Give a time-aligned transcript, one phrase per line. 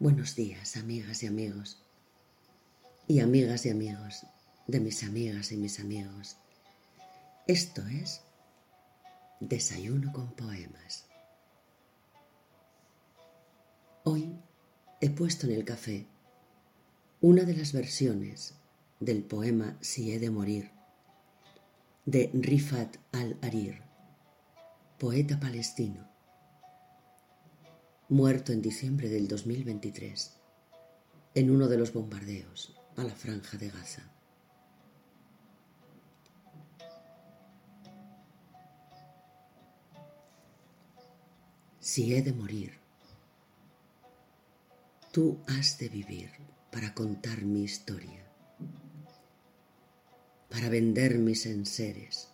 [0.00, 1.76] Buenos días, amigas y amigos,
[3.06, 4.24] y amigas y amigos
[4.66, 6.38] de mis amigas y mis amigos.
[7.46, 8.22] Esto es
[9.40, 11.04] Desayuno con Poemas.
[14.04, 14.40] Hoy
[15.02, 16.06] he puesto en el café
[17.20, 18.54] una de las versiones
[19.00, 20.70] del poema Si he de morir
[22.06, 23.82] de Rifat al-Arir,
[24.98, 26.08] poeta palestino
[28.10, 30.32] muerto en diciembre del 2023
[31.36, 34.02] en uno de los bombardeos a la franja de Gaza.
[41.78, 42.80] Si he de morir,
[45.12, 46.32] tú has de vivir
[46.72, 48.24] para contar mi historia,
[50.48, 52.26] para vender mis enseres,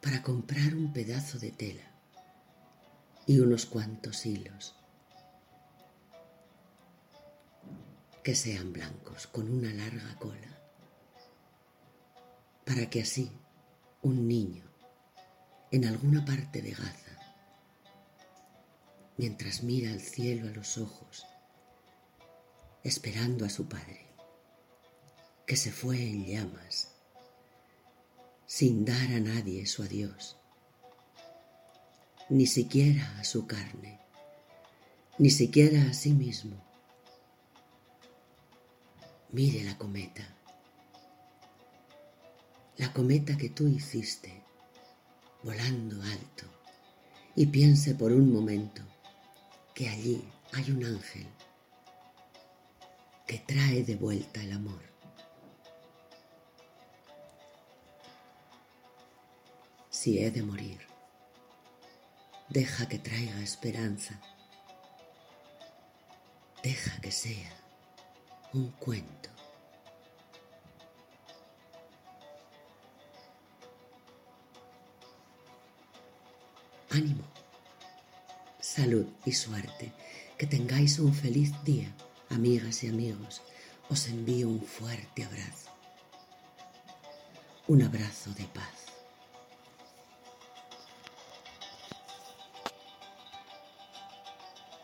[0.00, 1.97] para comprar un pedazo de tela
[3.28, 4.74] y unos cuantos hilos.
[8.24, 10.58] Que sean blancos con una larga cola,
[12.64, 13.30] para que así
[14.00, 14.64] un niño
[15.70, 17.18] en alguna parte de Gaza,
[19.18, 21.26] mientras mira al cielo a los ojos,
[22.82, 24.06] esperando a su padre,
[25.46, 26.94] que se fue en llamas,
[28.46, 30.38] sin dar a nadie su adiós,
[32.30, 33.98] ni siquiera a su carne,
[35.18, 36.56] ni siquiera a sí mismo.
[39.30, 40.26] Mire la cometa,
[42.76, 44.42] la cometa que tú hiciste,
[45.42, 46.44] volando alto,
[47.34, 48.82] y piense por un momento
[49.74, 51.26] que allí hay un ángel
[53.26, 54.82] que trae de vuelta el amor.
[59.90, 60.78] Si he de morir,
[62.48, 64.18] Deja que traiga esperanza.
[66.62, 67.52] Deja que sea
[68.54, 69.28] un cuento.
[76.88, 77.24] Ánimo,
[78.60, 79.92] salud y suerte.
[80.38, 81.92] Que tengáis un feliz día,
[82.30, 83.42] amigas y amigos.
[83.90, 85.68] Os envío un fuerte abrazo.
[87.66, 88.97] Un abrazo de paz.